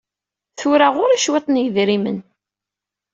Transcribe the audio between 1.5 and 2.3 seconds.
yidrimen.